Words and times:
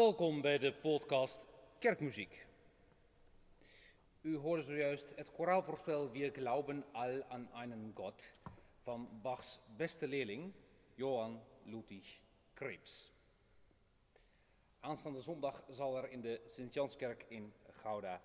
Welkom 0.00 0.40
bij 0.40 0.58
de 0.58 0.72
podcast 0.72 1.46
Kerkmuziek. 1.78 2.46
U 4.20 4.36
hoorde 4.36 4.62
zojuist 4.62 5.12
het 5.16 5.32
koraalvoorspel 5.32 6.10
Wir 6.10 6.32
glauben 6.32 6.84
all 6.92 7.22
an 7.28 7.48
einen 7.52 7.92
Gott 7.94 8.34
van 8.82 9.08
Bachs 9.22 9.60
beste 9.76 10.08
leerling 10.08 10.52
Johann 10.94 11.40
Ludwig 11.64 12.20
Krebs. 12.54 13.12
Aanstaande 14.80 15.20
zondag 15.20 15.64
zal 15.68 15.96
er 15.96 16.10
in 16.10 16.20
de 16.20 16.40
Sint-Janskerk 16.44 17.24
in 17.28 17.52
Gouda 17.70 18.22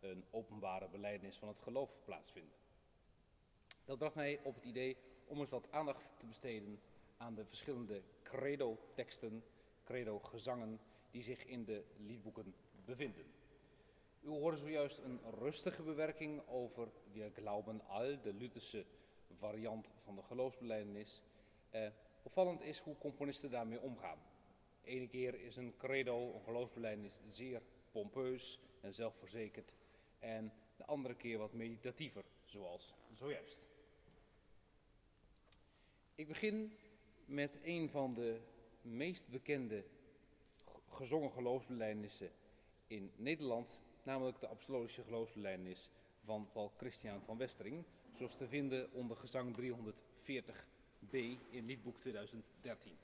een 0.00 0.24
openbare 0.30 0.88
belijdenis 0.88 1.36
van 1.36 1.48
het 1.48 1.60
geloof 1.60 1.96
plaatsvinden. 2.04 2.56
Dat 3.84 3.98
bracht 3.98 4.14
mij 4.14 4.40
op 4.42 4.54
het 4.54 4.64
idee 4.64 4.96
om 5.26 5.40
eens 5.40 5.50
wat 5.50 5.72
aandacht 5.72 6.10
te 6.18 6.26
besteden 6.26 6.80
aan 7.16 7.34
de 7.34 7.44
verschillende 7.44 8.02
credo-teksten, 8.22 9.44
credo-gezangen 9.84 10.80
die 11.10 11.22
zich 11.22 11.44
in 11.44 11.64
de 11.64 11.84
liedboeken 11.96 12.54
bevinden. 12.84 13.24
U 14.20 14.28
hoorde 14.28 14.56
zojuist 14.56 14.98
een 14.98 15.20
rustige 15.38 15.82
bewerking 15.82 16.42
over 16.46 16.88
Wir 17.12 17.30
glauben 17.30 17.80
all, 17.86 18.20
de 18.22 18.34
Lutherse 18.34 18.84
variant 19.38 19.90
van 20.04 20.14
de 20.14 20.22
geloofsbelijdenis. 20.22 21.22
Eh, 21.70 21.88
opvallend 22.22 22.60
is 22.60 22.78
hoe 22.78 22.98
componisten 22.98 23.50
daarmee 23.50 23.80
omgaan. 23.80 24.18
De 24.82 24.88
ene 24.88 25.08
keer 25.08 25.40
is 25.40 25.56
een 25.56 25.76
credo, 25.76 26.34
een 26.34 26.42
geloofsbelijdenis, 26.42 27.18
zeer 27.28 27.62
pompeus 27.90 28.58
en 28.80 28.94
zelfverzekerd. 28.94 29.72
En 30.18 30.52
de 30.76 30.84
andere 30.84 31.14
keer 31.14 31.38
wat 31.38 31.52
meditatiever, 31.52 32.24
zoals 32.44 32.94
zojuist. 33.12 33.60
Ik 36.14 36.28
begin 36.28 36.72
met 37.24 37.58
een 37.62 37.88
van 37.88 38.14
de 38.14 38.40
meest 38.82 39.28
bekende 39.28 39.84
gezongen 40.90 41.32
geloofsbelijdenissen 41.32 42.30
in 42.86 43.12
Nederland, 43.16 43.80
namelijk 44.02 44.40
de 44.40 44.48
Apostolische 44.48 45.02
geloofsbelijdenis 45.02 45.90
van 46.24 46.48
Paul 46.52 46.72
Christian 46.76 47.22
van 47.22 47.36
Westering, 47.36 47.84
zoals 48.12 48.36
te 48.36 48.48
vinden 48.48 48.92
onder 48.92 49.16
gezang 49.16 49.56
340b 49.60 51.16
in 51.50 51.64
liedboek 51.64 51.98
2013. 51.98 52.98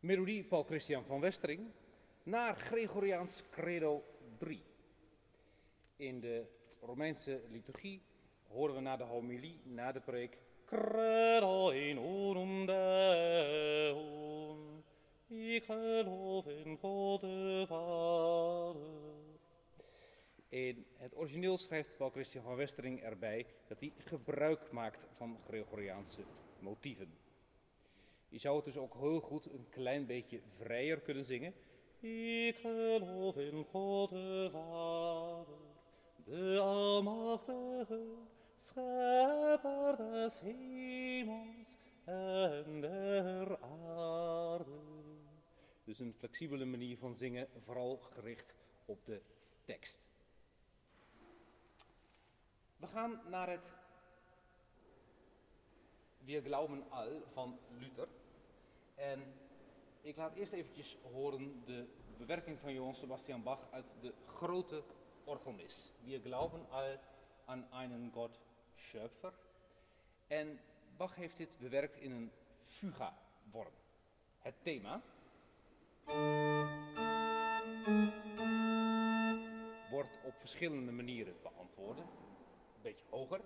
Melodie 0.00 0.44
Paul 0.44 0.64
Christian 0.64 1.04
van 1.04 1.20
Westering 1.20 1.70
naar 2.22 2.56
Gregoriaans 2.56 3.42
Credo 3.50 4.04
3. 4.38 4.62
In 5.96 6.20
de 6.20 6.46
Romeinse 6.80 7.42
liturgie 7.50 8.02
horen 8.48 8.74
we 8.74 8.80
na 8.80 8.96
de 8.96 9.04
homilie, 9.04 9.60
na 9.64 9.92
de 9.92 10.00
preek, 10.00 10.38
Credo 10.64 11.68
in 11.70 11.96
unum 11.96 12.66
Deum, 12.66 14.58
ik 15.28 15.64
geloof 15.64 16.46
in 16.46 16.76
God 16.76 17.20
de 17.20 17.64
Vader. 17.68 18.80
In 20.48 20.86
het 20.96 21.16
origineel 21.16 21.58
schrijft 21.58 21.96
Paul 21.96 22.10
Christian 22.10 22.44
van 22.44 22.56
Westering 22.56 23.02
erbij 23.02 23.46
dat 23.66 23.80
hij 23.80 23.92
gebruik 23.96 24.72
maakt 24.72 25.06
van 25.16 25.38
Gregoriaanse 25.42 26.22
motieven. 26.58 27.29
Je 28.30 28.38
zou 28.38 28.56
het 28.56 28.64
dus 28.64 28.76
ook 28.76 28.94
heel 28.94 29.20
goed 29.20 29.52
een 29.52 29.66
klein 29.68 30.06
beetje 30.06 30.40
vrijer 30.56 31.00
kunnen 31.00 31.24
zingen. 31.24 31.54
Ik 32.00 32.56
geloof 32.56 33.36
in 33.36 33.64
God 33.64 34.10
de 34.10 34.48
Vader, 34.52 35.54
de 36.24 36.58
Almachtige, 36.60 38.14
Schepper 38.54 39.96
des 39.96 40.40
hemels 40.40 41.76
en 42.04 42.80
der 42.80 43.58
aarde. 43.60 44.80
Dus 45.84 45.98
een 45.98 46.14
flexibele 46.18 46.64
manier 46.64 46.98
van 46.98 47.14
zingen, 47.14 47.48
vooral 47.64 47.96
gericht 47.96 48.54
op 48.84 49.04
de 49.04 49.20
tekst. 49.64 50.00
We 52.76 52.86
gaan 52.86 53.20
naar 53.28 53.50
het 53.50 53.74
Wir 56.24 56.42
glauben 56.42 56.90
all 56.90 57.22
van 57.32 57.58
Luther. 57.78 58.08
En 59.00 59.34
ik 60.00 60.16
laat 60.16 60.34
eerst 60.34 60.52
eventjes 60.52 60.96
horen 61.12 61.62
de 61.64 61.86
bewerking 62.16 62.58
van 62.58 62.72
Johann 62.72 62.94
Sebastian 62.94 63.42
Bach 63.42 63.68
uit 63.70 63.96
de 64.00 64.14
grote 64.26 64.82
orgelmis. 65.24 65.92
Wir 66.04 66.20
glauben 66.20 66.70
al 66.70 66.98
an 67.44 67.66
einen 67.72 68.10
Gott 68.12 68.40
Schöpfer. 68.74 69.32
En 70.26 70.60
Bach 70.96 71.14
heeft 71.14 71.36
dit 71.36 71.58
bewerkt 71.58 71.96
in 71.96 72.10
een 72.10 72.30
fuga-vorm. 72.56 73.72
Het 74.38 74.54
thema 74.62 75.02
wordt 79.90 80.18
op 80.24 80.34
verschillende 80.38 80.92
manieren 80.92 81.34
beantwoorden. 81.42 82.04
Een 82.74 82.82
beetje 82.82 83.06
hoger. 83.10 83.40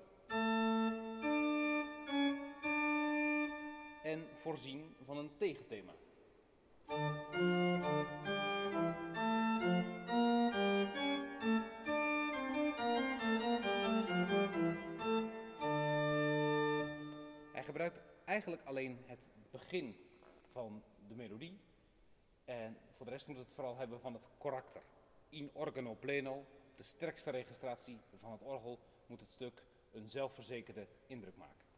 En 4.05 4.29
voorzien 4.35 4.97
van 5.05 5.17
een 5.17 5.37
tegenthema. 5.37 5.95
Hij 17.53 17.65
gebruikt 17.65 18.01
eigenlijk 18.25 18.63
alleen 18.63 18.99
het 19.07 19.31
begin 19.51 19.97
van 20.53 20.83
de 21.09 21.15
melodie. 21.15 21.61
En 22.45 22.79
voor 22.97 23.07
de 23.07 23.13
rest 23.13 23.27
moet 23.27 23.37
het 23.37 23.55
vooral 23.55 23.77
hebben 23.77 24.01
van 24.01 24.13
het 24.15 24.29
karakter. 24.39 24.83
In 25.29 25.51
organo 25.53 25.95
pleno, 25.95 26.47
de 26.77 26.83
sterkste 26.83 27.31
registratie 27.31 28.01
van 28.21 28.33
het 28.33 28.43
orgel, 28.43 28.79
moet 29.07 29.21
het 29.21 29.31
stuk 29.31 29.65
een 29.91 30.09
zelfverzekerde 30.09 30.89
indruk 31.07 31.37
maken. 31.37 31.74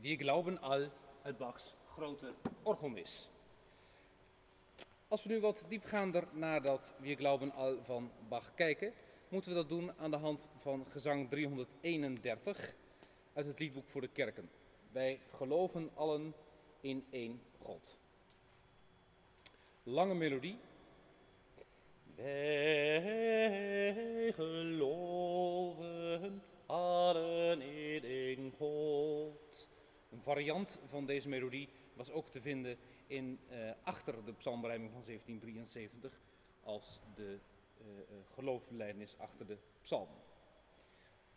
Wir 0.00 0.16
glauben 0.16 0.60
al 0.60 0.90
uit 1.22 1.36
Bachs 1.36 1.74
grote 1.94 2.34
orgelmis. 2.62 3.28
Als 5.08 5.22
we 5.22 5.28
nu 5.28 5.40
wat 5.40 5.64
diepgaander 5.68 6.24
naar 6.32 6.62
dat 6.62 6.94
Wir 6.98 7.16
glauben 7.16 7.52
al 7.52 7.82
van 7.82 8.10
Bach 8.28 8.54
kijken, 8.54 8.92
moeten 9.28 9.50
we 9.50 9.56
dat 9.56 9.68
doen 9.68 9.92
aan 9.98 10.10
de 10.10 10.16
hand 10.16 10.48
van 10.56 10.86
gezang 10.88 11.28
331 11.28 12.74
uit 13.32 13.46
het 13.46 13.58
liedboek 13.58 13.88
voor 13.88 14.00
de 14.00 14.08
kerken. 14.08 14.50
Wij 14.92 15.20
geloven 15.36 15.90
allen 15.94 16.34
in 16.80 17.06
één 17.10 17.42
God. 17.62 17.96
Lange 19.82 20.14
melodie. 20.14 20.58
Wij 22.14 24.32
geloven 24.34 26.42
allen 26.66 27.60
in 27.60 28.04
één 28.04 28.52
God. 28.58 29.68
Een 30.10 30.22
variant 30.22 30.80
van 30.86 31.06
deze 31.06 31.28
melodie 31.28 31.68
was 31.94 32.10
ook 32.10 32.28
te 32.28 32.40
vinden 32.40 32.76
in, 33.06 33.40
eh, 33.48 33.70
achter 33.82 34.24
de 34.24 34.32
psalmberijming 34.32 34.92
van 34.92 35.02
1773 35.02 36.20
als 36.62 37.00
de 37.14 37.38
uh, 37.80 37.86
achter 39.18 39.46
de 39.46 39.58
psalmen. 39.80 40.16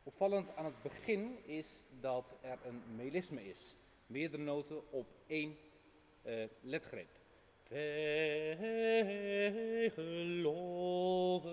Opvallend 0.04 0.56
aan 0.56 0.66
het 0.66 0.82
begin 0.82 1.46
is 1.46 1.84
dat 2.00 2.36
er 2.42 2.60
een 2.66 2.82
melisme 2.96 3.50
is. 3.50 3.76
Meerdere 4.08 4.44
noten 4.44 4.92
op 4.92 5.08
één 5.28 5.58
uh, 6.26 6.44
letgreep. 6.62 7.10
Wij 7.68 8.58
geloven 9.94 11.52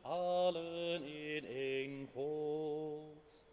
allen 0.00 1.02
in 1.02 1.44
één 1.44 2.08
God. 2.12 3.46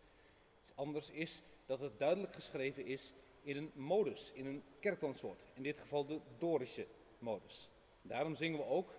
Iets 0.62 0.76
anders 0.76 1.10
is 1.10 1.42
dat 1.66 1.80
het 1.80 2.00
duidelijk 2.00 2.34
geschreven 2.34 2.86
is 2.86 3.14
in 3.42 3.58
een 3.58 3.72
modus, 3.74 4.32
in 4.32 4.46
een 4.46 4.64
kerktoonsoort. 4.80 5.46
In 5.54 5.64
dit 5.64 5.80
geval 5.80 6.06
de 6.06 6.20
Dorische 6.38 6.88
modus. 7.20 7.70
Daarom 8.02 8.36
zingen 8.36 8.60
we 8.60 8.66
ook 8.66 8.96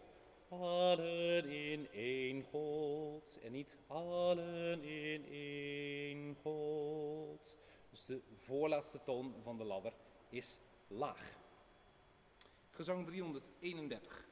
allen 0.49 1.45
in 1.45 1.89
één 1.93 2.43
God 2.43 3.39
en 3.43 3.53
niet 3.53 3.77
allen 3.87 4.83
in 4.83 5.27
één 5.31 6.37
God. 6.43 7.57
Dus 7.91 8.05
de 8.05 8.21
voorlaatste 8.37 9.03
toon 9.03 9.35
van 9.43 9.57
de 9.57 9.65
ladder 9.65 9.93
is 10.29 10.59
laag. 10.89 11.39
Gezang 12.71 13.07
331. 13.07 14.29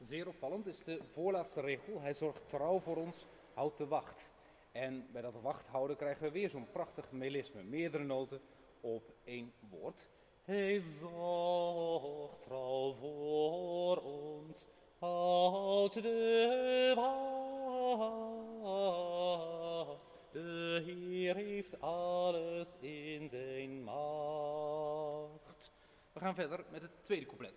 Zeer 0.00 0.28
opvallend 0.28 0.66
is 0.66 0.82
de 0.84 1.00
voorlaatste 1.06 1.60
regel. 1.60 2.00
Hij 2.00 2.14
zorgt 2.14 2.48
trouw 2.48 2.78
voor 2.78 2.96
ons, 2.96 3.26
houdt 3.54 3.78
de 3.78 3.86
wacht. 3.86 4.30
En 4.72 5.06
bij 5.12 5.22
dat 5.22 5.40
wachthouden 5.42 5.96
krijgen 5.96 6.22
we 6.22 6.30
weer 6.30 6.50
zo'n 6.50 6.70
prachtig 6.70 7.10
melisme. 7.12 7.62
Meerdere 7.62 8.04
noten 8.04 8.40
op 8.80 9.12
één 9.24 9.52
woord. 9.70 10.08
Hij 10.44 10.78
zorgt 10.78 12.40
trouw 12.40 12.92
voor 12.92 13.96
ons, 13.96 14.68
houdt 14.98 16.02
de 16.02 16.92
wacht. 16.96 17.18
De 20.32 20.82
Heer 20.84 21.34
heeft 21.34 21.80
alles 21.80 22.76
in 22.80 23.28
zijn 23.28 23.82
macht. 23.82 25.72
We 26.12 26.20
gaan 26.20 26.34
verder 26.34 26.64
met 26.70 26.82
het 26.82 27.04
tweede 27.04 27.26
couplet. 27.26 27.54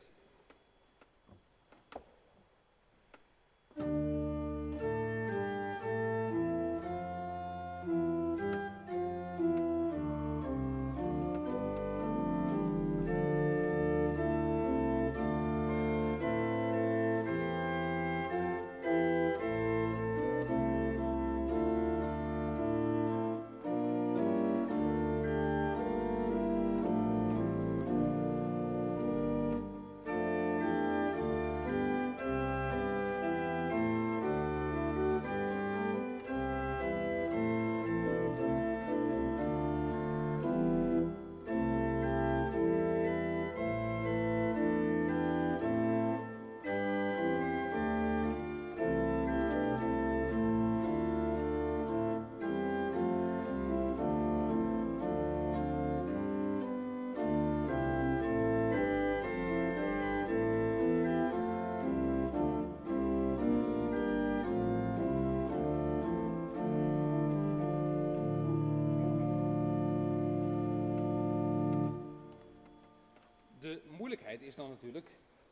De 73.64 73.82
moeilijkheid 73.98 74.42
is 74.42 74.56
dan 74.56 74.70
natuurlijk, 74.70 75.10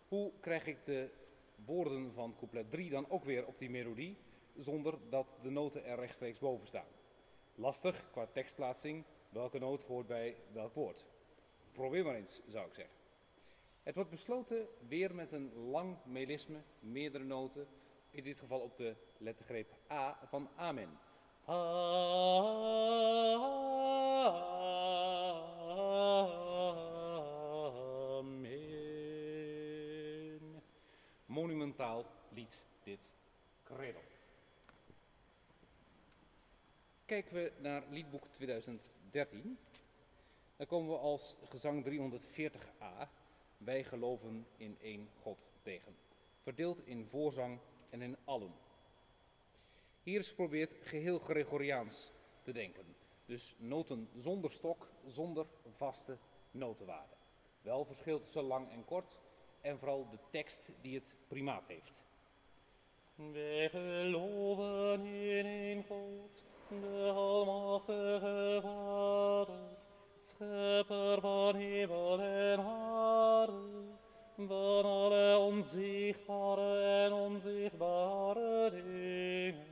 hoe 0.07 0.31
krijg 0.39 0.65
ik 0.65 0.85
de 0.85 1.09
woorden 1.65 2.13
van 2.13 2.35
couplet 2.37 2.71
3 2.71 2.89
dan 2.89 3.09
ook 3.09 3.23
weer 3.23 3.45
op 3.45 3.59
die 3.59 3.69
melodie, 3.69 4.17
zonder 4.57 4.97
dat 5.09 5.27
de 5.41 5.49
noten 5.49 5.85
er 5.85 5.99
rechtstreeks 5.99 6.39
boven 6.39 6.67
staan. 6.67 6.87
Lastig 7.55 8.11
qua 8.11 8.25
tekstplaatsing, 8.25 9.03
welke 9.29 9.59
noot 9.59 9.83
hoort 9.83 10.07
bij 10.07 10.35
welk 10.51 10.73
woord. 10.73 11.05
Probeer 11.71 12.03
maar 12.03 12.15
eens, 12.15 12.41
zou 12.47 12.67
ik 12.67 12.73
zeggen. 12.73 12.95
Het 13.83 13.95
wordt 13.95 14.09
besloten 14.09 14.67
weer 14.87 15.15
met 15.15 15.31
een 15.31 15.53
lang 15.53 15.97
melisme, 16.05 16.61
meerdere 16.79 17.23
noten, 17.23 17.67
in 18.09 18.23
dit 18.23 18.39
geval 18.39 18.59
op 18.59 18.77
de 18.77 18.95
lettergreep 19.17 19.73
A 19.91 20.19
van 20.29 20.49
Amen. 20.55 20.99
Amen. 21.45 22.51
Monumentaal 31.31 32.05
lied 32.29 32.65
dit 32.83 32.99
credo. 33.63 33.99
Kijken 37.05 37.33
we 37.33 37.51
naar 37.57 37.83
liedboek 37.89 38.27
2013, 38.27 39.57
dan 40.55 40.67
komen 40.67 40.91
we 40.91 40.97
als 40.97 41.35
gezang 41.43 41.85
340a, 41.85 43.07
wij 43.57 43.83
geloven 43.83 44.47
in 44.57 44.77
één 44.81 45.09
God 45.21 45.47
tegen. 45.61 45.95
Verdeeld 46.41 46.85
in 46.85 47.05
voorzang 47.05 47.59
en 47.89 48.01
in 48.01 48.17
allen. 48.23 48.53
Hier 50.03 50.19
is 50.19 50.29
geprobeerd 50.29 50.73
geheel 50.81 51.19
Gregoriaans 51.19 52.11
te 52.41 52.51
denken. 52.51 52.95
Dus 53.25 53.55
noten 53.57 54.09
zonder 54.17 54.51
stok, 54.51 54.91
zonder 55.07 55.45
vaste 55.69 56.17
notenwaarde. 56.51 57.15
Wel 57.61 57.85
verschil 57.85 58.19
tussen 58.19 58.43
lang 58.43 58.71
en 58.71 58.85
kort 58.85 59.19
en 59.61 59.79
vooral 59.79 60.09
de 60.09 60.17
tekst 60.29 60.71
die 60.81 60.95
het 60.95 61.15
primaat 61.27 61.67
heeft. 61.67 62.05
Wij 63.15 63.69
geloven 63.69 65.05
in 65.05 65.45
één 65.45 65.83
God, 65.83 66.43
de 66.67 67.11
almachtige 67.15 68.59
Vader, 68.61 69.77
schepper 70.17 71.21
van 71.21 71.55
hemel 71.55 72.19
en 72.21 72.59
aarde, 72.59 73.83
van 74.35 74.85
alle 74.85 75.37
onzichtbare 75.37 77.03
en 77.03 77.13
onzichtbare 77.13 78.69
dingen. 78.69 79.65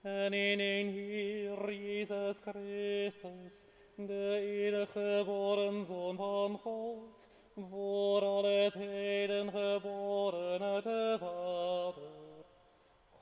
En 0.00 0.32
in 0.32 0.60
één 0.60 0.88
Heer 0.88 1.72
Jezus 1.72 2.38
Christus, 2.38 3.66
de 3.96 4.38
enige 4.40 4.86
geboren 4.92 5.84
Zoon 5.86 6.16
van 6.16 6.58
God, 6.58 7.30
voor 7.54 8.24
alle 8.24 8.70
tijden 8.72 9.50
geboren 9.50 10.62
uit 10.62 10.84
de 10.84 11.16
Vader. 11.20 12.10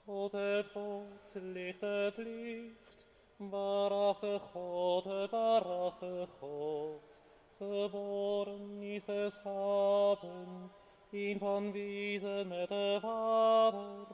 God 0.05 0.33
het 0.33 0.67
God, 0.73 1.35
licht 1.43 1.81
het 1.81 2.17
licht, 2.17 3.07
waarachtig 3.37 4.43
God, 4.53 5.05
het 5.05 5.31
waarachtig 5.31 6.29
God, 6.39 7.23
geboren, 7.59 8.79
niet 8.79 9.03
geschapen, 9.07 10.71
een 11.11 11.39
van 11.39 11.73
wezen 11.73 12.49
met 12.49 12.69
de 12.69 12.99
Vader, 13.01 14.07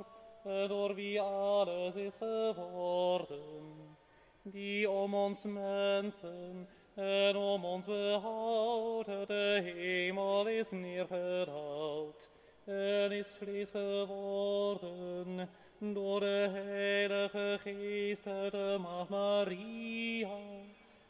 en 0.44 0.68
door 0.68 0.94
wie 0.94 1.20
alles 1.20 1.94
is 1.94 2.16
geworden, 2.16 3.96
die 4.42 4.90
om 4.90 5.14
ons 5.14 5.44
mensen 5.44 6.68
en 6.94 7.36
om 7.36 7.64
ons 7.64 7.84
behoud 7.84 9.08
uit 9.08 9.28
de 9.28 9.60
hemel 9.62 10.46
is 10.46 10.70
neergedaald 10.70 12.30
en 12.64 13.12
is 13.12 13.36
vlees 13.36 13.70
geworden 13.70 15.48
door 15.78 16.20
de 16.20 16.48
Heilige 16.52 17.58
Geest 17.62 18.24
de 18.24 18.76
Maagd 18.80 19.08
Maria 19.08 20.28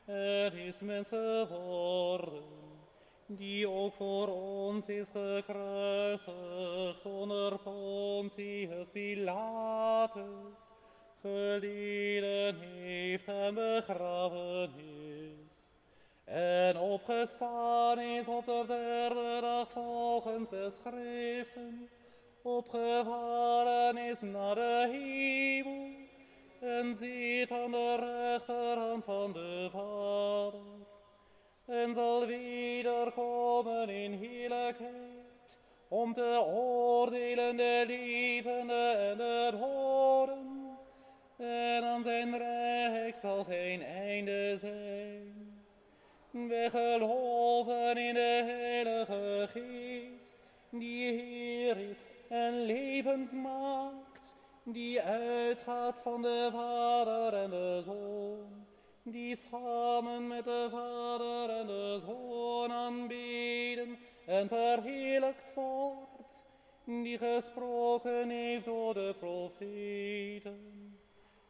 en 0.04 0.52
is 0.52 0.80
mens 0.80 1.08
geworden, 1.08 2.42
die 3.26 3.68
ook 3.68 3.94
voor 3.94 4.28
ons 4.28 4.86
is 4.86 5.08
gekruisigd 5.08 7.04
onder 7.04 7.58
Pontius 7.58 8.88
Pilatus, 8.92 10.74
geleden 11.20 12.60
heeft 12.60 13.28
en 13.28 13.54
begraven 13.54 14.72
is. 14.76 15.63
En 16.24 16.78
opgestaan 16.78 18.00
is 18.00 18.28
op 18.28 18.46
de 18.46 18.64
derde 18.66 19.38
dag 19.40 19.70
volgens 19.70 20.50
de 20.50 20.70
schriften, 20.70 21.88
opgevaren 22.42 23.96
is 23.96 24.20
naar 24.20 24.54
de 24.54 24.88
hemel 24.92 25.94
en 26.60 26.94
zit 26.94 27.50
aan 27.50 27.70
de 27.70 27.96
rechterhand 27.96 29.04
van 29.04 29.32
de 29.32 29.68
Vader. 29.72 30.60
En 31.66 31.94
zal 31.94 32.26
wederkomen 32.26 33.88
in 33.88 34.12
heerlijkheid, 34.12 35.58
om 35.88 36.12
te 36.12 36.42
oordelen 36.46 37.56
de 37.56 37.84
levenden 37.86 38.98
en 38.98 39.16
de 39.16 39.48
doden. 39.60 40.78
En 41.36 41.84
aan 41.84 42.02
zijn 42.02 42.38
rijk 42.38 43.16
zal 43.16 43.44
geen 43.44 43.82
einde 43.82 44.56
zijn. 44.56 45.23
We 46.34 46.68
geloven 46.70 47.96
in 47.96 48.14
de 48.14 48.42
Heilige 48.44 49.48
Geest, 49.52 50.38
die 50.70 51.12
Heer 51.12 51.76
is 51.90 52.08
en 52.28 52.64
levend 52.64 53.32
maakt, 53.32 54.34
die 54.64 55.00
uitgaat 55.00 56.00
van 56.02 56.22
de 56.22 56.48
Vader 56.52 57.42
en 57.42 57.50
de 57.50 57.82
Zoon, 57.84 58.66
die 59.02 59.36
samen 59.36 60.26
met 60.26 60.44
de 60.44 60.68
Vader 60.70 61.56
en 61.56 61.66
de 61.66 62.00
Zoon 62.06 62.72
aanbeden 62.72 63.98
en 64.26 64.48
verheerlijkt 64.48 65.54
wordt, 65.54 66.44
die 66.84 67.18
gesproken 67.18 68.28
heeft 68.28 68.64
door 68.64 68.94
de 68.94 69.14
profeten. 69.18 70.74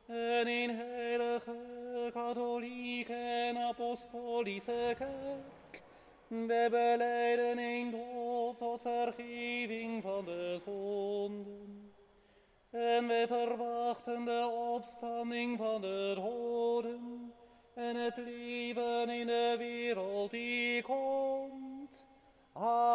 En 0.07 0.47
in 0.47 0.70
heilige, 0.70 2.11
katholieke 2.12 2.75
en 2.75 2.84
apostolische 3.74 4.94
kerk, 4.98 5.82
we 6.28 6.66
beleiden 6.70 7.58
een 7.58 7.90
doop 7.90 8.58
tot 8.58 8.80
vergeving 8.80 10.02
van 10.02 10.24
de 10.24 10.60
zonden. 10.64 11.92
En 12.70 13.06
wij 13.06 13.26
verwachten 13.26 14.24
de 14.24 14.70
opstanding 14.74 15.58
van 15.58 15.80
de 15.80 16.12
doden 16.14 17.32
en 17.74 17.96
het 17.96 18.16
leven 18.16 19.08
in 19.08 19.26
de 19.26 19.54
wereld 19.58 20.30
die 20.30 20.82
komt. 20.82 22.06
Amen. 22.52 22.94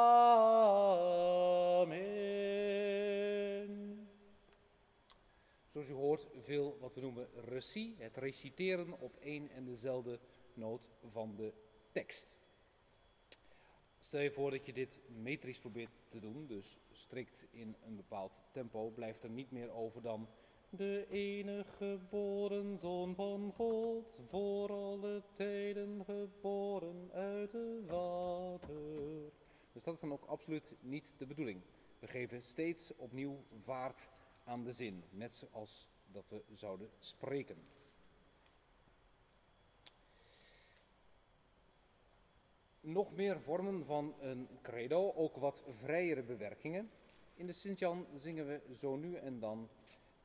Zoals 5.67 5.89
u 5.89 5.93
hoort, 5.93 6.27
veel 6.43 6.77
wat 6.79 6.95
we 6.95 7.01
noemen 7.01 7.27
recie, 7.45 7.95
het 7.97 8.17
reciteren 8.17 8.99
op 8.99 9.15
één 9.19 9.49
en 9.49 9.65
dezelfde 9.65 10.19
noot 10.59 10.89
van 11.11 11.35
de 11.35 11.53
tekst. 11.91 12.37
Stel 13.99 14.21
je 14.21 14.31
voor 14.31 14.51
dat 14.51 14.65
je 14.65 14.73
dit 14.73 15.01
metrisch 15.07 15.59
probeert 15.59 15.91
te 16.07 16.19
doen, 16.19 16.47
dus 16.47 16.79
strikt 16.91 17.47
in 17.51 17.75
een 17.85 17.95
bepaald 17.95 18.39
tempo, 18.51 18.89
blijft 18.89 19.23
er 19.23 19.29
niet 19.29 19.51
meer 19.51 19.71
over 19.71 20.01
dan 20.01 20.27
De 20.71 21.07
enige 21.09 21.75
geboren 21.77 22.77
Zoon 22.77 23.15
van 23.15 23.53
God, 23.55 24.19
voor 24.27 24.71
alle 24.71 25.23
tijden 25.33 26.05
geboren 26.05 27.09
uit 27.13 27.51
de 27.51 27.83
water. 27.85 29.31
Dus 29.73 29.83
dat 29.83 29.93
is 29.93 29.99
dan 29.99 30.13
ook 30.13 30.25
absoluut 30.25 30.71
niet 30.79 31.13
de 31.17 31.25
bedoeling. 31.25 31.61
We 31.99 32.07
geven 32.07 32.41
steeds 32.41 32.95
opnieuw 32.95 33.43
vaart 33.61 34.09
aan 34.43 34.63
de 34.63 34.71
zin, 34.71 35.03
net 35.09 35.35
zoals 35.35 35.89
dat 36.11 36.29
we 36.29 36.43
zouden 36.53 36.89
spreken. 36.99 37.57
nog 42.81 43.15
meer 43.15 43.39
vormen 43.39 43.85
van 43.85 44.15
een 44.19 44.47
credo, 44.61 45.13
ook 45.13 45.35
wat 45.35 45.63
vrijere 45.81 46.23
bewerkingen. 46.23 46.89
In 47.35 47.47
de 47.47 47.53
Sint-Jan 47.53 48.05
zingen 48.15 48.47
we 48.47 48.61
zo 48.77 48.95
nu 48.95 49.15
en 49.15 49.39
dan 49.39 49.69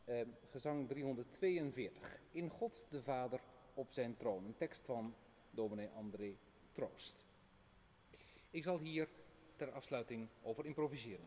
eh, 0.05 0.21
gezang 0.51 0.89
342. 0.89 2.21
In 2.31 2.49
God 2.49 2.87
de 2.91 3.03
Vader 3.03 3.41
op 3.75 3.93
zijn 3.93 4.17
troon. 4.17 4.45
Een 4.45 4.57
tekst 4.57 4.85
van 4.85 5.15
dominee 5.51 5.89
André 5.89 6.37
Troost. 6.73 7.25
Ik 8.51 8.63
zal 8.63 8.79
hier 8.79 9.09
ter 9.57 9.73
afsluiting 9.73 10.29
over 10.43 10.67
improviseren. 10.67 11.27